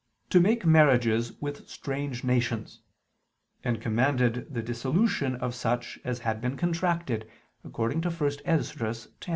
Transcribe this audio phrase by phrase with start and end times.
[0.31, 2.79] to make marriages with strange nations;
[3.63, 7.29] and commanded the dissolution of such as had been contracted
[7.61, 8.03] (1
[8.45, 9.29] Esdras 10).